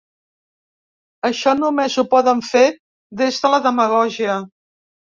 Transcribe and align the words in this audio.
Això 1.29 1.53
només 1.59 1.99
ho 1.99 2.05
poden 2.15 2.43
fer 2.49 2.65
des 3.23 3.41
de 3.47 3.55
la 3.57 3.63
demagògia. 3.71 4.43